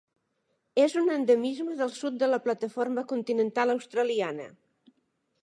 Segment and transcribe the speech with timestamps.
[0.83, 4.51] És un endemisme del sud de la plataforma continental australiana.